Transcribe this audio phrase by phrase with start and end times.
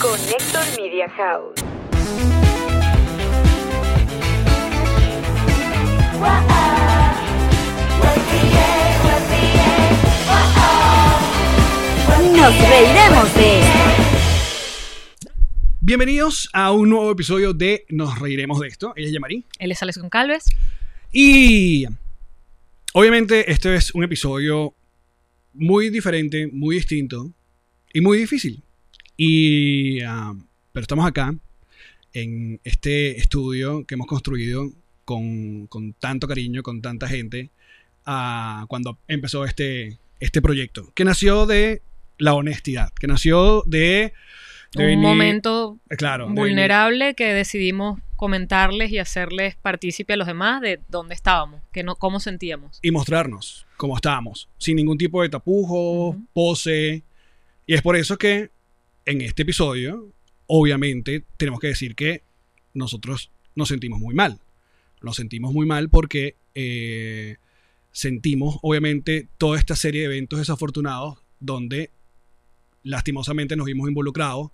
[0.00, 1.60] Connector Media House.
[12.36, 13.78] Nos reiremos de esto.
[15.80, 18.92] Bienvenidos a un nuevo episodio de Nos Reiremos de esto.
[18.94, 19.46] Ella es Yamari.
[19.58, 20.44] Él es Alex Goncalves.
[21.12, 21.86] Y
[22.92, 24.76] obviamente este es un episodio
[25.54, 27.32] muy diferente, muy distinto
[27.92, 28.62] y muy difícil.
[29.22, 30.32] Y, ah,
[30.72, 31.34] pero estamos acá
[32.12, 34.70] en este estudio que hemos construido
[35.04, 37.50] con, con tanto cariño, con tanta gente,
[38.06, 41.82] ah, cuando empezó este, este proyecto, que nació de
[42.16, 44.12] la honestidad, que nació de...
[44.72, 50.26] de Un venir- momento eh, de vulnerable que decidimos comentarles y hacerles partícipe a los
[50.28, 52.78] demás de dónde estábamos, que no, cómo sentíamos.
[52.82, 56.24] y mostrarnos cómo estábamos, sin ningún tipo de tapujo, Ujú.
[56.32, 57.02] pose.
[57.66, 58.50] Y es por eso que
[59.08, 60.12] en este episodio,
[60.46, 62.24] obviamente, tenemos que decir que
[62.74, 64.38] nosotros nos sentimos muy mal.
[65.00, 67.38] Nos sentimos muy mal porque eh,
[67.90, 71.90] sentimos, obviamente, toda esta serie de eventos desafortunados donde
[72.82, 74.50] lastimosamente nos vimos involucrados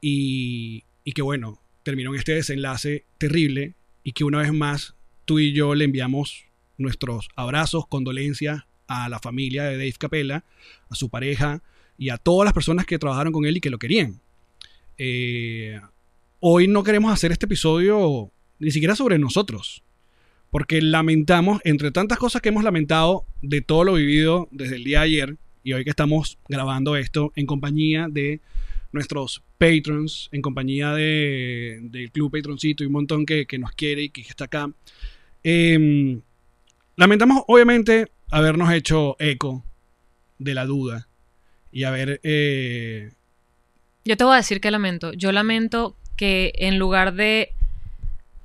[0.00, 5.38] y, y que bueno, terminó en este desenlace terrible y que una vez más tú
[5.38, 6.46] y yo le enviamos
[6.78, 10.44] nuestros abrazos, condolencias a la familia de Dave Capella,
[10.88, 11.62] a su pareja
[11.98, 14.20] y a todas las personas que trabajaron con él y que lo querían.
[14.98, 15.80] Eh,
[16.40, 19.82] hoy no queremos hacer este episodio ni siquiera sobre nosotros,
[20.50, 25.00] porque lamentamos, entre tantas cosas que hemos lamentado de todo lo vivido desde el día
[25.00, 28.40] de ayer y hoy que estamos grabando esto en compañía de
[28.92, 34.04] nuestros patrons, en compañía de, del Club Patroncito y un montón que, que nos quiere
[34.04, 34.70] y que está acá.
[35.42, 36.20] Eh,
[36.96, 39.64] lamentamos, obviamente, habernos hecho eco
[40.38, 41.08] de la duda
[41.74, 42.20] y haber.
[42.22, 43.10] eh,
[44.04, 45.12] Yo te voy a decir que lamento.
[45.12, 47.50] Yo lamento que en lugar de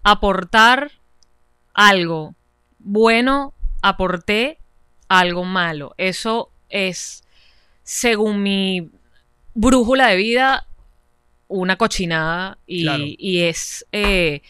[0.04, 0.92] aportar
[1.74, 2.36] algo
[2.80, 4.58] bueno, aporté
[5.08, 5.94] algo malo.
[5.98, 7.24] Eso es,
[7.84, 8.90] según mi
[9.54, 10.66] brújula de vida,
[11.48, 13.04] una cochinada y, Claro.
[13.06, 13.86] y es...
[13.92, 14.42] eh,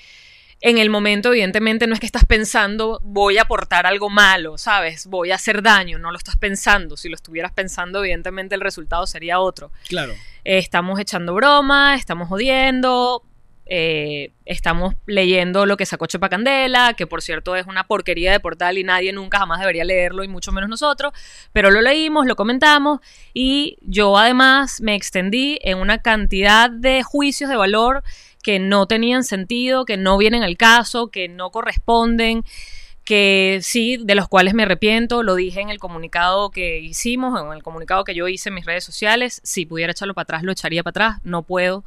[0.61, 5.07] en el momento, evidentemente, no es que estás pensando, voy a aportar algo malo, ¿sabes?
[5.07, 6.97] Voy a hacer daño, no lo estás pensando.
[6.97, 9.71] Si lo estuvieras pensando, evidentemente el resultado sería otro.
[9.87, 13.23] claro, Eh, estamos echando broma, estamos jodiendo,
[13.71, 18.39] eh, estamos leyendo lo que sacó Chepa Candela, que por cierto es una porquería de
[18.39, 21.13] portal y nadie nunca jamás debería leerlo, y mucho menos nosotros,
[21.53, 22.99] pero lo leímos, lo comentamos,
[23.31, 28.03] y yo además me extendí en una cantidad de juicios de valor
[28.43, 32.43] que no tenían sentido, que no vienen al caso, que no corresponden
[33.05, 37.51] que sí, de los cuales me arrepiento, lo dije en el comunicado que hicimos, en
[37.53, 40.51] el comunicado que yo hice en mis redes sociales, si pudiera echarlo para atrás, lo
[40.51, 41.83] echaría para atrás, no puedo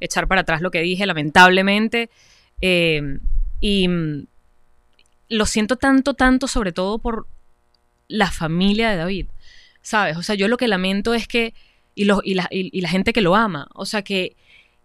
[0.00, 2.08] echar para atrás lo que dije, lamentablemente,
[2.62, 3.18] Eh,
[3.60, 4.26] y mm,
[5.28, 7.26] lo siento tanto, tanto, sobre todo por
[8.08, 9.26] la familia de David,
[9.82, 10.16] ¿sabes?
[10.16, 11.54] O sea, yo lo que lamento es que,
[11.94, 14.36] y, los, y, la, y- y la gente que lo ama, o sea, que,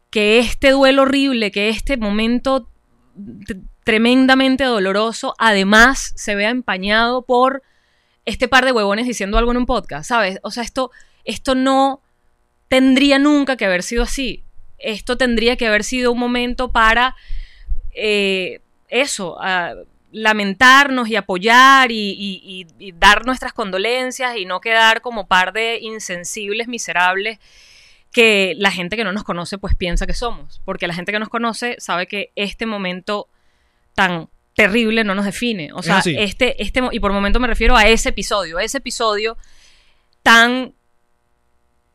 [0.09, 2.69] que este duelo horrible, que este momento
[3.84, 7.63] tremendamente doloroso, además se vea empañado por
[8.25, 10.40] este par de huevones diciendo algo en un podcast, ¿sabes?
[10.44, 10.91] O sea, esto,
[11.23, 12.01] esto no
[12.68, 14.44] tendría nunca que haber sido así.
[14.78, 17.16] Esto tendría que haber sido un momento para
[17.94, 19.38] eh, eso,
[20.12, 27.39] lamentarnos y apoyar y dar nuestras condolencias y no quedar como par de insensibles, miserables
[28.12, 31.19] que la gente que no nos conoce pues piensa que somos, porque la gente que
[31.19, 33.28] nos conoce sabe que este momento
[33.94, 37.88] tan terrible no nos define, o sea, este, este, y por momento me refiero a
[37.88, 39.38] ese episodio, a ese episodio
[40.23, 40.73] tan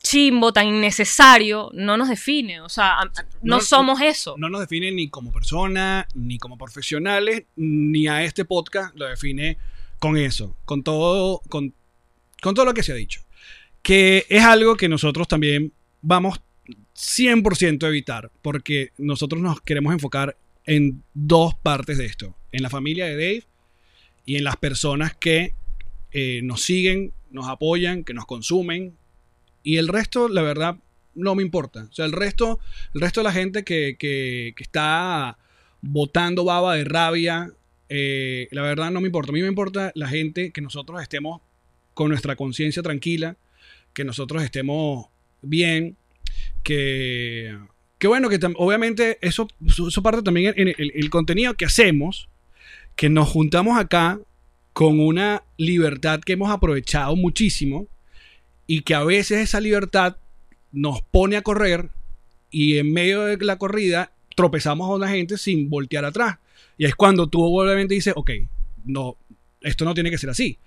[0.02, 2.96] chimbo, tan innecesario, no nos define, o sea,
[3.42, 4.34] No- somos eso.
[4.36, 9.58] no nos define ni como persona, ni como profesionales, ni a este podcast lo define
[9.98, 11.72] con eso, con todo, con,
[12.40, 13.22] con todo lo que se ha dicho.
[13.82, 16.40] Que es algo que nosotros también vamos
[16.94, 22.70] 100% a evitar, porque nosotros nos queremos enfocar en dos partes de esto, en la
[22.70, 23.44] familia de Dave
[24.24, 25.54] y en las personas que
[26.12, 28.94] eh, nos siguen, nos apoyan, que nos consumen,
[29.64, 30.76] y el resto, la verdad,
[31.14, 31.86] no me importa.
[31.90, 32.58] O sea, el resto,
[32.94, 35.38] el resto de la gente que, que- que está
[35.80, 37.52] botando baba de rabia,
[37.88, 39.30] eh, la verdad no me importa.
[39.30, 41.40] A mí me importa la gente que nosotros estemos
[41.94, 43.36] con nuestra conciencia tranquila,
[43.92, 45.06] que nosotros estemos
[45.42, 45.96] bien,
[46.62, 47.56] que,
[47.98, 52.28] que bueno, que obviamente eso, eso parte también en el, el contenido que hacemos,
[52.96, 54.20] que nos juntamos acá
[54.72, 57.86] con una libertad que hemos aprovechado muchísimo
[58.66, 60.16] y que a veces esa libertad
[60.72, 61.90] nos pone a correr
[62.50, 66.38] y en medio de la corrida tropezamos a una gente sin voltear atrás.
[66.78, 68.30] Y es cuando tú obviamente dices, ok,
[68.84, 69.16] no,
[69.60, 70.58] esto no tiene que ser así.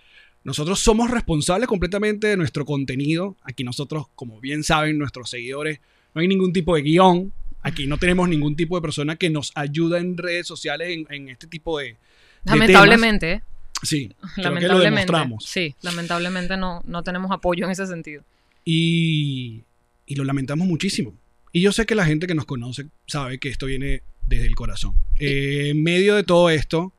[0.45, 3.35] Nosotros somos responsables completamente de nuestro contenido.
[3.41, 5.81] Aquí nosotros, como bien saben nuestros seguidores,
[6.13, 7.33] no hay ningún tipo de guion.
[7.61, 11.29] Aquí no tenemos ningún tipo de persona que nos ayuda en redes sociales en, en
[11.29, 11.85] este tipo de...
[11.85, 11.97] de
[12.43, 13.43] Lamentablemente, temas.
[13.81, 14.89] Sí, creo que lo lamentablemente.
[14.91, 15.45] demostramos.
[15.45, 18.23] Sí, lamentablemente no, no tenemos apoyo en ese sentido.
[18.63, 19.63] Y,
[20.05, 21.15] y lo lamentamos muchísimo.
[21.51, 24.55] Y yo sé que la gente que nos conoce sabe que esto viene desde el
[24.55, 24.93] corazón.
[25.19, 26.93] Eh, en medio de todo esto,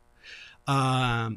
[0.66, 1.30] ah,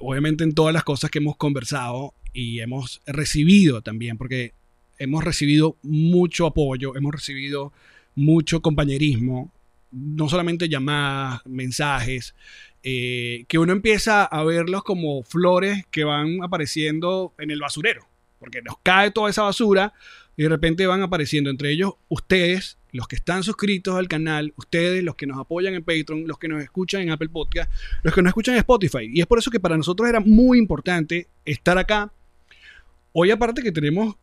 [0.00, 4.52] obviamente en todas las cosas que hemos conversado y hemos recibido también, porque
[4.98, 7.72] hemos recibido mucho apoyo, hemos recibido
[8.14, 9.52] mucho compañerismo,
[9.90, 12.34] no solamente llamadas, mensajes,
[12.82, 18.06] eh, que uno empieza a verlos como flores que van apareciendo en el basurero,
[18.38, 19.92] porque nos cae toda esa basura
[20.36, 25.04] y de repente van apareciendo entre ellos ustedes, los que están suscritos al canal, ustedes,
[25.04, 27.70] los que nos apoyan en Patreon, los que nos escuchan en Apple Podcast,
[28.02, 29.10] los que nos escuchan en Spotify.
[29.12, 32.10] Y es por eso que para nosotros era muy importante estar acá.
[33.12, 34.16] Hoy aparte que tenemos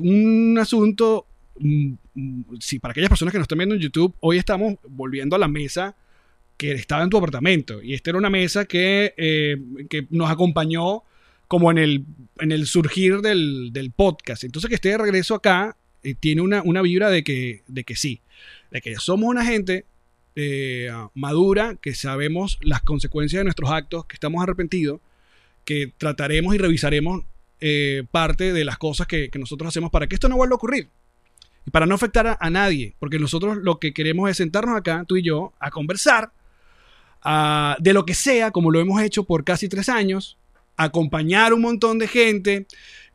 [0.00, 1.26] un asunto,
[1.58, 5.34] mm, mm, sí, para aquellas personas que nos están viendo en YouTube, hoy estamos volviendo
[5.34, 5.96] a la mesa
[6.56, 7.82] que estaba en tu apartamento.
[7.82, 9.56] Y esta era una mesa que, eh,
[9.88, 11.02] que nos acompañó
[11.48, 12.04] como en el,
[12.38, 14.44] en el surgir del, del podcast.
[14.44, 15.76] Entonces que esté de regreso acá
[16.12, 18.20] tiene una, una vibra de que, de que sí,
[18.70, 19.86] de que somos una gente
[20.36, 25.00] eh, madura, que sabemos las consecuencias de nuestros actos, que estamos arrepentidos,
[25.64, 27.22] que trataremos y revisaremos
[27.60, 30.56] eh, parte de las cosas que, que nosotros hacemos para que esto no vuelva a
[30.56, 30.88] ocurrir.
[31.66, 35.04] Y para no afectar a, a nadie, porque nosotros lo que queremos es sentarnos acá,
[35.08, 36.30] tú y yo, a conversar
[37.22, 40.36] a- de lo que sea, como lo hemos hecho por casi tres años,
[40.76, 42.66] acompañar un montón de gente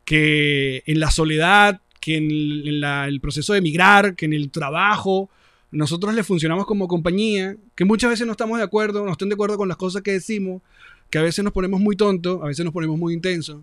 [0.05, 5.29] que en la soledad, que en, la- el proceso de emigrar, que en el trabajo,
[5.71, 9.35] nosotros le funcionamos como compañía, que muchas veces no estamos de acuerdo, no están de
[9.35, 10.61] acuerdo con las cosas que decimos,
[11.09, 13.61] que a veces nos ponemos muy tontos, a veces nos ponemos muy intensos.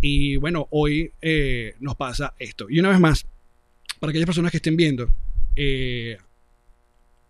[0.00, 2.66] Y bueno, hoy eh, nos pasa esto.
[2.68, 3.26] Y una vez más,
[4.00, 5.08] para aquellas personas que estén viendo,
[5.56, 6.18] eh,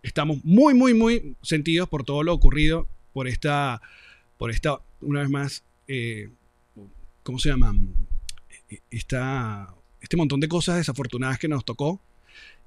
[0.03, 3.81] estamos muy, muy, muy sentidos por todo lo ocurrido, por esta,
[4.37, 6.29] por esta, una vez más, eh,
[7.23, 7.73] ¿cómo se llama?
[8.91, 12.01] Esta, este montón de cosas desafortunadas que nos tocó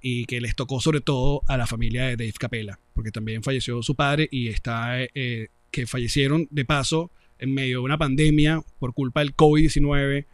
[0.00, 3.82] y que les tocó sobre todo a la familia de Dave Capella, porque también falleció
[3.82, 8.94] su padre y está, eh, que fallecieron de paso en medio de una pandemia por
[8.94, 10.26] culpa del COVID-19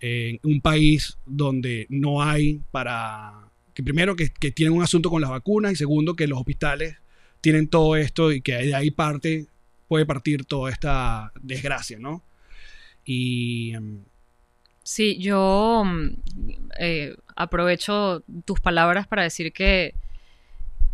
[0.00, 5.20] en un país donde no hay para que primero que, que tienen un asunto con
[5.20, 6.96] las vacunas y segundo que los hospitales
[7.40, 9.46] tienen todo esto y que de ahí parte
[9.88, 12.22] puede partir toda esta desgracia, ¿no?
[13.04, 14.04] Y em,
[14.90, 16.08] Sí, yo mm,
[16.80, 19.94] eh, aprovecho tus palabras para decir que,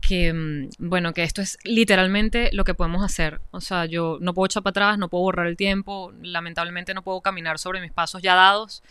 [0.02, 3.40] que, mm, bueno, que esto es literalmente lo que podemos hacer.
[3.52, 7.00] O sea, yo no puedo echar para atrás, no puedo borrar el tiempo, lamentablemente no
[7.00, 8.82] puedo caminar sobre mis pasos ya dados,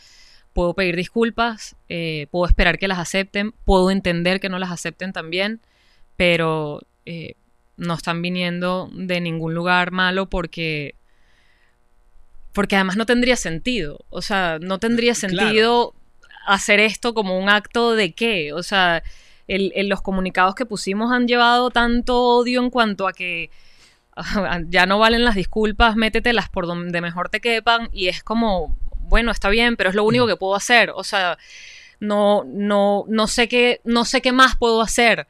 [0.53, 5.13] puedo pedir disculpas, eh, puedo esperar que las acepten, puedo entender que no las acepten
[5.13, 5.61] también,
[6.17, 7.35] pero eh,
[7.77, 10.95] no están viniendo de ningún lugar malo porque
[12.55, 13.99] porque además no tendría sentido.
[14.09, 15.35] O sea, no tendría Claro.
[15.35, 15.93] sentido
[16.47, 18.53] hacer esto como un acto de qué.
[18.53, 19.03] O sea,
[19.47, 23.51] el- el- los comunicados que pusimos han llevado tanto odio en cuanto a que
[24.69, 29.29] ya no valen las disculpas, métetelas por donde mejor te quepan y es como, bueno,
[29.31, 30.91] está bien, pero es lo único que puedo hacer.
[30.95, 31.37] O sea,
[31.99, 35.27] no, no, no sé qué, no sé qué más puedo hacer.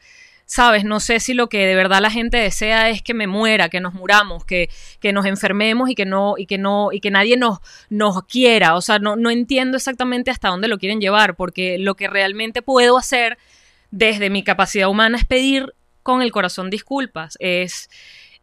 [0.48, 0.84] ¿Sabes?
[0.84, 3.80] No sé si lo que de verdad la gente desea es que me muera, que
[3.80, 7.36] nos muramos, que, que nos enfermemos y que no, y que no, y que nadie
[7.36, 7.60] nos,
[7.90, 8.76] nos quiera.
[8.76, 12.62] O sea, no, no entiendo exactamente hasta dónde lo quieren llevar, porque lo que realmente
[12.62, 13.40] puedo hacer
[13.90, 15.74] desde mi capacidad humana es pedir
[16.04, 17.38] con el corazón disculpas.
[17.40, 17.90] Es,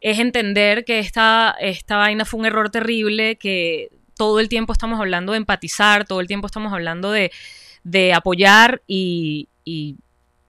[0.00, 4.98] es entender que esta, esta vaina fue un error terrible, que todo el tiempo estamos
[4.98, 7.30] hablando de empatizar, todo el tiempo estamos hablando de,
[7.84, 9.96] de apoyar y, y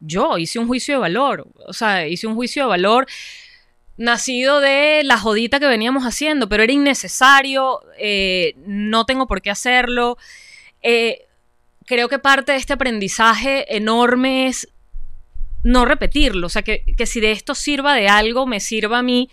[0.05, 3.07] yo hice un juicio de valor, o sea, hice un juicio de valor
[3.97, 9.51] nacido de la jodita que veníamos haciendo, pero era innecesario, eh, no tengo por qué
[9.51, 10.17] hacerlo.
[10.81, 11.25] Eh,
[11.85, 14.67] creo que parte de este aprendizaje enorme es
[15.63, 19.03] no repetirlo, o sea, que, que si de esto sirva de algo, me sirva a
[19.03, 19.29] mí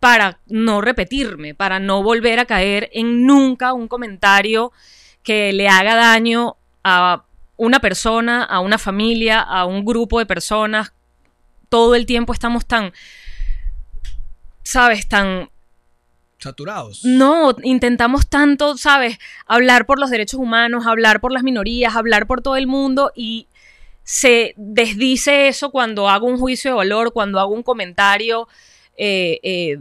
[0.00, 4.72] para no repetirme, para no volver a caer en nunca un comentario
[5.22, 7.24] que le haga daño a
[7.56, 10.92] una persona, a una familia, a un grupo de personas.
[11.68, 12.92] Todo el tiempo estamos tan,
[14.62, 15.08] ¿sabes?
[15.08, 15.50] Tan
[16.38, 17.04] saturados.
[17.04, 19.18] no, intentamos tanto, ¿sabes?
[19.46, 23.46] Hablar por los derechos humanos, hablar por las minorías, hablar por todo el mundo y
[24.04, 28.48] se desdice eso cuando hago un juicio de valor, cuando hago un comentario
[28.96, 29.78] eh, eh,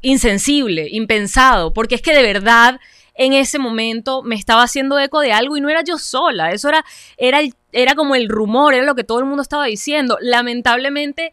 [0.00, 2.80] insensible, impensado, porque es que de verdad
[3.14, 6.68] en ese momento me estaba haciendo eco de algo y no era yo sola, eso
[6.68, 6.84] era,
[7.16, 7.40] era,
[7.72, 10.18] era como el rumor, era lo que todo el mundo estaba diciendo.
[10.20, 11.32] Lamentablemente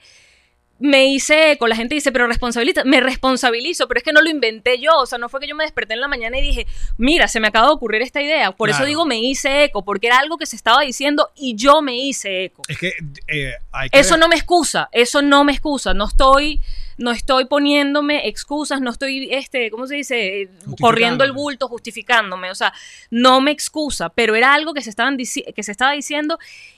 [0.81, 4.29] me hice eco, la gente dice, pero responsabiliza, me responsabilizo, pero es que no lo
[4.29, 6.65] inventé yo, o sea, no fue que yo me desperté en la mañana y dije,
[6.97, 10.07] mira, se me acaba de ocurrir esta idea, por eso digo me hice eco, porque
[10.07, 12.63] era algo que se estaba diciendo y yo me hice eco.
[12.67, 12.93] Es que
[13.27, 16.59] eh, hay que Eso no me excusa, eso no me excusa, no estoy,
[16.97, 20.49] no estoy poniéndome excusas, no estoy, este, ¿cómo se dice?
[20.79, 22.73] Corriendo el bulto, justificándome, o sea,
[23.09, 26.37] no me excusa, pero era algo que se, estaban que se estaba diciendo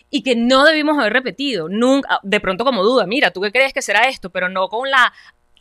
[0.09, 3.73] y que no debimos haber repetido, nunca, de pronto como duda, mira, ¿tú qué crees
[3.73, 4.29] que será esto?
[4.29, 5.11] Pero no con la,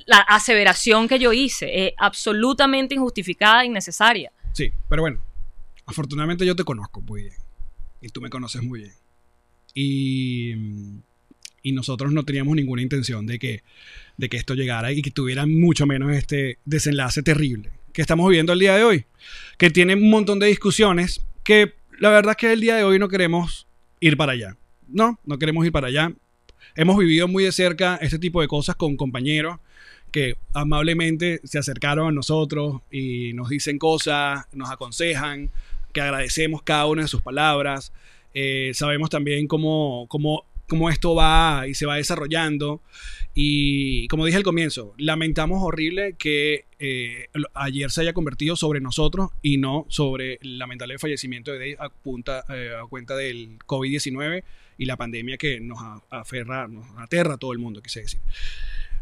[0.07, 4.33] la aseveración que yo hice, eh, absolutamente injustificada, innecesaria.
[4.53, 5.21] Sí, pero bueno,
[5.87, 7.37] afortunadamente yo te conozco muy bien.
[8.01, 8.93] Y tú me conoces muy bien.
[9.75, 10.53] Y,
[11.63, 13.63] y nosotros no teníamos ninguna intención de que,
[14.23, 18.53] de que esto llegara y que tuviera mucho menos este desenlace terrible que estamos viviendo
[18.53, 19.05] el día de hoy.
[19.59, 23.01] Que tiene un montón de discusiones que la verdad es que el día de hoy
[23.01, 23.67] no queremos
[23.99, 24.57] ir para allá.
[24.87, 26.13] No, no queremos ir para allá.
[26.77, 29.59] Hemos vivido muy de cerca este tipo de cosas con compañeros
[30.13, 35.51] que amablemente se acercaron a nosotros y nos dicen cosas, nos aconsejan,
[35.93, 37.93] que agradecemos cada una de sus palabras.
[38.35, 42.81] Eh, sabemos también cómo, cómo, cómo esto va y se va desarrollando.
[43.35, 49.31] Y como dije al comienzo, lamentamos horrible que eh, ayer se haya convertido sobre nosotros
[49.41, 54.45] y no sobre el lamentable fallecimiento de Dave a, punta, eh, a cuenta del COVID-19
[54.79, 55.79] y la pandemia que nos
[56.11, 58.21] aferra, nos aterra a todo el mundo, quise decir.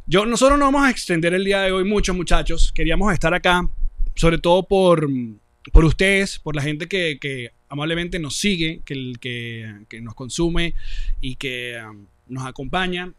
[0.07, 2.73] Yo, nosotros no vamos a extender el día de hoy mucho, muchachos.
[2.73, 3.69] Queríamos estar acá,
[4.15, 5.09] sobre todo por,
[5.73, 10.75] por ustedes, por la gente que, que amablemente nos sigue, que, que, que nos consume
[11.21, 13.13] y que um, nos acompaña.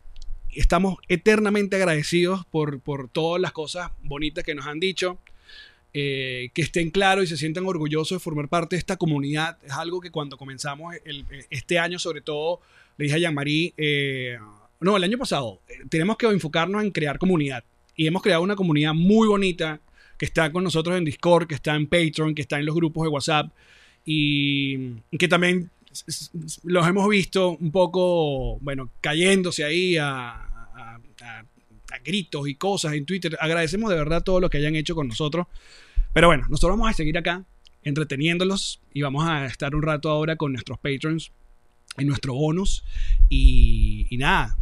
[0.50, 5.19] Estamos eternamente agradecidos por, por todas las cosas bonitas que nos han dicho.
[5.93, 9.57] Eh, que estén claros y se sientan orgullosos de formar parte de esta comunidad.
[9.62, 12.62] Es algo que cuando comenzamos el- este año, sobre todo,
[12.98, 14.38] le dije a Jean-Marie, eh,
[14.79, 17.65] no, el año pasado, eh, tenemos que enfocarnos en crear comunidad.
[17.93, 19.81] Y hemos creado una comunidad muy bonita
[20.22, 23.06] que está con nosotros en Discord, que está en Patreon, que está en los grupos
[23.06, 23.51] de WhatsApp
[24.06, 25.72] y, que también
[26.63, 33.36] los hemos visto un poco, bueno, cayéndose ahí a- a gritos y cosas en Twitter.
[33.42, 35.48] Agradecemos de verdad todo lo que hayan hecho con nosotros.
[36.13, 37.44] Pero bueno, nosotros vamos a seguir acá
[37.84, 41.32] entreteniéndolos y vamos a estar un rato ahora con nuestros patrons
[41.98, 42.84] en nuestro bonus.
[43.28, 44.56] Y, y nada,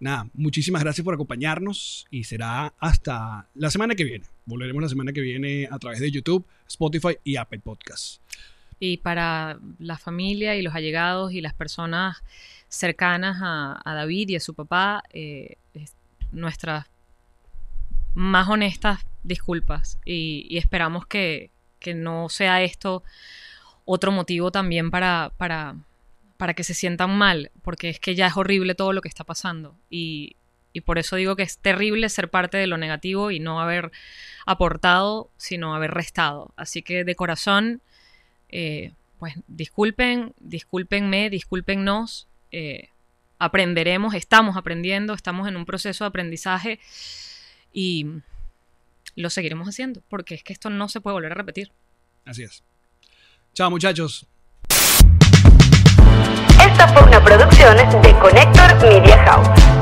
[0.00, 4.31] nada, muchísimas gracias por acompañarnos y será hasta la semana que viene.
[4.44, 8.20] Volveremos la semana que viene a través de YouTube, Spotify y Apple Podcasts.
[8.80, 12.22] y para la familia y los allegados y las personas
[12.68, 15.94] cercanas a, David y a su papá, eh, es-
[16.32, 16.86] nuestras
[18.14, 23.02] más honestas disculpas y, y esperamos que, que no sea esto
[23.84, 25.76] otro motivo también para, para,
[26.36, 29.24] para que se sientan mal, porque es que ya es horrible todo lo que está
[29.24, 30.36] pasando y,
[30.72, 33.92] y por eso digo que es terrible ser parte de lo negativo y no haber
[34.46, 36.52] aportado, sino haber restado.
[36.56, 37.80] Así que de corazón
[38.48, 42.88] eh, pues disculpen, discúlpenme, discúlpennos, eh,
[43.38, 46.80] aprenderemos, estamos aprendiendo, estamos en un proceso de aprendizaje
[47.72, 48.06] y
[49.16, 51.70] lo seguiremos haciendo, porque es que esto no se puede volver a repetir.
[52.24, 52.62] Así es.
[53.54, 54.26] Chao muchachos.
[56.60, 59.81] Esta fue una producción de Connector Media House.